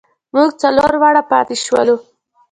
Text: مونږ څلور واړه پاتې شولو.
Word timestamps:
مونږ 0.33 0.49
څلور 0.61 0.91
واړه 1.01 1.23
پاتې 1.31 1.55
شولو. 1.65 1.95